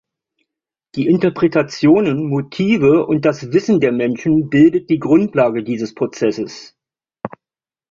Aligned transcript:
Die 0.95 1.05
Interpretationen, 1.05 2.27
Motive 2.27 3.05
und 3.05 3.23
das 3.23 3.53
Wissen 3.53 3.79
der 3.79 3.91
Menschen 3.91 4.49
bildet 4.49 4.89
die 4.89 4.97
Grundlage 4.97 5.63
dieses 5.63 5.93
Prozesses. 5.93 6.75